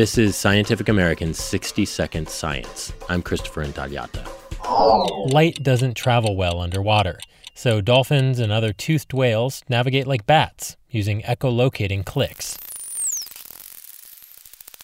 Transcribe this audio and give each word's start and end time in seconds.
This 0.00 0.16
is 0.16 0.34
Scientific 0.34 0.88
American's 0.88 1.38
60 1.38 1.84
Second 1.84 2.26
Science. 2.26 2.90
I'm 3.10 3.20
Christopher 3.20 3.62
Intagliata. 3.62 4.26
Light 5.30 5.62
doesn't 5.62 5.92
travel 5.92 6.36
well 6.36 6.58
underwater, 6.58 7.18
so 7.52 7.82
dolphins 7.82 8.38
and 8.38 8.50
other 8.50 8.72
toothed 8.72 9.12
whales 9.12 9.62
navigate 9.68 10.06
like 10.06 10.24
bats, 10.24 10.78
using 10.88 11.20
echolocating 11.20 12.02
clicks. 12.02 12.56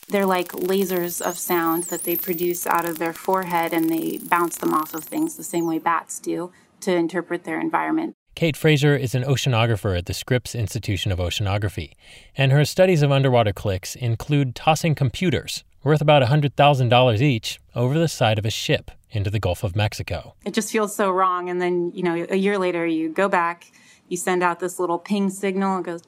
They're 0.07 0.27
like 0.27 0.53
lasers 0.53 1.23
of 1.23 1.39
sound 1.39 1.85
that 1.85 2.05
they 2.05 2.17
produce 2.17 2.67
out 2.67 2.87
of 2.87 2.99
their 2.99 3.15
forehead 3.15 3.73
and 3.73 3.89
they 3.89 4.19
bounce 4.19 4.59
them 4.59 4.75
off 4.75 4.93
of 4.93 5.05
things 5.05 5.37
the 5.37 5.45
same 5.45 5.67
way 5.67 5.79
bats 5.79 6.21
do 6.21 6.53
to 6.81 6.95
interpret 6.95 7.45
their 7.45 7.59
environment. 7.59 8.13
Kate 8.37 8.55
Frasier 8.55 9.01
is 9.01 9.15
an 9.15 9.25
oceanographer 9.25 9.97
at 9.97 10.05
the 10.05 10.13
Scripps 10.13 10.55
Institution 10.55 11.11
of 11.11 11.19
Oceanography, 11.19 11.93
and 12.37 12.53
her 12.53 12.67
studies 12.67 13.01
of 13.01 13.11
underwater 13.11 13.55
clicks 13.55 13.97
include 13.97 14.55
tossing 14.55 14.95
computers, 14.95 15.65
worth 15.83 16.03
about 16.03 16.23
$100,000 16.23 17.21
each, 17.23 17.59
over 17.75 17.99
the 17.99 18.09
side 18.09 18.39
of 18.39 18.45
a 18.45 18.51
ship 18.51 18.91
into 19.11 19.31
the 19.31 19.41
Gulf 19.41 19.65
of 19.65 19.75
Mexico. 19.75 20.35
It 20.45 20.53
just 20.53 20.71
feels 20.71 20.95
so 20.95 21.11
wrong. 21.11 21.49
And 21.49 21.63
then, 21.63 21.93
you 21.95 22.03
know, 22.03 22.27
a 22.29 22.37
year 22.37 22.59
later, 22.59 22.87
you 22.87 23.09
go 23.09 23.27
back, 23.27 23.73
you 24.09 24.17
send 24.17 24.43
out 24.43 24.61
this 24.61 24.79
little 24.79 24.99
ping 24.99 25.31
signal, 25.31 25.79
it 25.79 25.85
goes, 25.85 26.03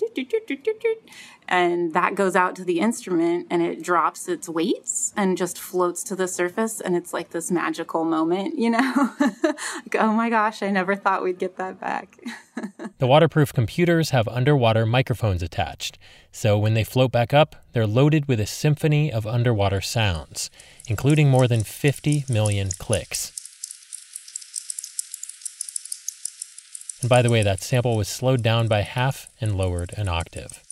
and 1.49 1.95
that 1.95 2.15
goes 2.15 2.37
out 2.37 2.55
to 2.57 2.65
the 2.65 2.79
instrument 2.79 3.47
and 3.51 3.63
it 3.63 3.83
drops 3.83 4.29
its 4.29 4.49
weights 4.51 5.15
and 5.17 5.39
just 5.39 5.59
floats 5.59 6.05
to 6.05 6.15
the 6.15 6.29
surface. 6.29 6.79
And 6.81 6.95
it's 6.95 7.15
like 7.15 7.31
this 7.31 7.51
magical 7.51 8.05
moment, 8.05 8.59
you 8.59 8.69
know? 8.69 9.15
like, 9.21 9.97
oh 9.99 10.13
my 10.13 10.29
gosh, 10.29 10.63
I 10.63 10.71
never 10.71 10.95
thought 10.95 11.25
we'd 11.25 11.39
get 11.39 11.57
that 11.57 11.81
back. 11.81 12.19
the 12.99 13.07
waterproof 13.07 13.55
computers 13.55 14.11
have 14.11 14.29
underwater 14.29 14.85
microphones 14.85 15.43
attached. 15.43 15.99
So 16.31 16.59
when 16.59 16.75
they 16.75 16.85
float 16.85 17.13
back 17.13 17.33
up, 17.33 17.57
they're 17.73 17.87
loaded 17.87 18.29
with 18.29 18.41
a 18.41 18.47
symphony 18.47 19.11
of 19.11 19.27
underwater 19.27 19.81
sounds, 19.81 20.51
including 20.87 21.31
more 21.31 21.49
than 21.49 21.65
50 21.65 22.27
million 22.29 22.69
clicks. 22.79 23.38
And 27.01 27.09
by 27.09 27.23
the 27.23 27.31
way, 27.31 27.43
that 27.43 27.63
sample 27.63 27.97
was 27.97 28.09
slowed 28.09 28.43
down 28.43 28.69
by 28.69 28.81
half 28.83 29.29
and 29.41 29.57
lowered 29.57 29.93
an 29.97 30.09
octave. 30.09 30.63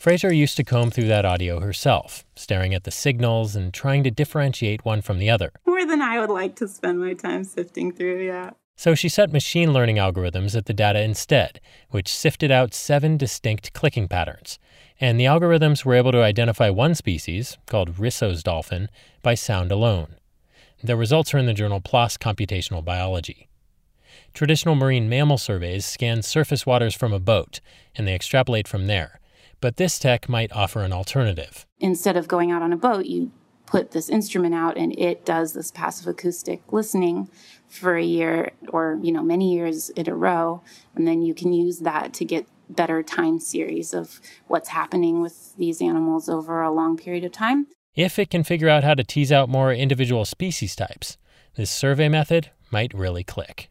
Frasier 0.00 0.34
used 0.34 0.56
to 0.56 0.64
comb 0.64 0.90
through 0.90 1.08
that 1.08 1.26
audio 1.26 1.60
herself, 1.60 2.24
staring 2.34 2.72
at 2.72 2.84
the 2.84 2.90
signals 2.90 3.54
and 3.54 3.74
trying 3.74 4.02
to 4.04 4.10
differentiate 4.10 4.82
one 4.82 5.02
from 5.02 5.18
the 5.18 5.28
other. 5.28 5.52
More 5.66 5.84
than 5.84 6.00
I 6.00 6.18
would 6.18 6.30
like 6.30 6.56
to 6.56 6.68
spend 6.68 7.00
my 7.00 7.12
time 7.12 7.44
sifting 7.44 7.92
through, 7.92 8.24
yeah. 8.24 8.52
So 8.76 8.94
she 8.94 9.10
set 9.10 9.30
machine 9.30 9.74
learning 9.74 9.96
algorithms 9.96 10.56
at 10.56 10.64
the 10.64 10.72
data 10.72 11.02
instead, 11.02 11.60
which 11.90 12.08
sifted 12.08 12.50
out 12.50 12.72
seven 12.72 13.18
distinct 13.18 13.74
clicking 13.74 14.08
patterns. 14.08 14.58
And 14.98 15.20
the 15.20 15.26
algorithms 15.26 15.84
were 15.84 15.92
able 15.94 16.12
to 16.12 16.22
identify 16.22 16.70
one 16.70 16.94
species, 16.94 17.58
called 17.66 17.96
Risso's 17.96 18.42
dolphin, 18.42 18.88
by 19.20 19.34
sound 19.34 19.70
alone. 19.70 20.14
The 20.82 20.96
results 20.96 21.34
are 21.34 21.38
in 21.38 21.44
the 21.44 21.52
journal 21.52 21.82
PLOS 21.82 22.16
Computational 22.16 22.82
Biology. 22.82 23.49
Traditional 24.34 24.74
marine 24.74 25.08
mammal 25.08 25.38
surveys 25.38 25.84
scan 25.84 26.22
surface 26.22 26.64
waters 26.64 26.94
from 26.94 27.12
a 27.12 27.20
boat, 27.20 27.60
and 27.94 28.06
they 28.06 28.14
extrapolate 28.14 28.68
from 28.68 28.86
there. 28.86 29.20
But 29.60 29.76
this 29.76 29.98
tech 29.98 30.28
might 30.28 30.52
offer 30.52 30.80
an 30.82 30.92
alternative. 30.92 31.66
Instead 31.78 32.16
of 32.16 32.28
going 32.28 32.50
out 32.50 32.62
on 32.62 32.72
a 32.72 32.76
boat, 32.76 33.06
you 33.06 33.32
put 33.70 33.92
this 33.92 34.08
instrument 34.08 34.54
out 34.54 34.76
and 34.76 34.98
it 34.98 35.24
does 35.24 35.52
this 35.52 35.70
passive 35.70 36.08
acoustic 36.08 36.60
listening 36.72 37.30
for 37.68 37.96
a 37.96 38.02
year 38.02 38.50
or 38.70 38.98
you 39.00 39.12
know 39.12 39.22
many 39.22 39.54
years 39.54 39.90
in 39.90 40.08
a 40.08 40.14
row 40.14 40.60
and 40.96 41.06
then 41.06 41.22
you 41.22 41.32
can 41.32 41.52
use 41.52 41.78
that 41.78 42.12
to 42.12 42.24
get 42.24 42.46
better 42.68 43.00
time 43.02 43.38
series 43.38 43.94
of 43.94 44.20
what's 44.48 44.70
happening 44.70 45.22
with 45.22 45.56
these 45.56 45.80
animals 45.80 46.28
over 46.28 46.62
a 46.62 46.72
long 46.72 46.96
period 46.96 47.22
of 47.22 47.30
time 47.30 47.68
if 47.94 48.18
it 48.18 48.28
can 48.28 48.42
figure 48.42 48.68
out 48.68 48.82
how 48.82 48.94
to 48.94 49.04
tease 49.04 49.30
out 49.30 49.48
more 49.48 49.72
individual 49.72 50.24
species 50.24 50.74
types 50.74 51.16
this 51.54 51.70
survey 51.70 52.08
method 52.08 52.50
might 52.72 52.92
really 52.92 53.22
click 53.22 53.70